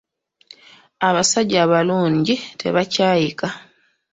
Abasajja 1.07 1.57
abalungi 1.65 2.35
tebakyayika. 2.59 3.47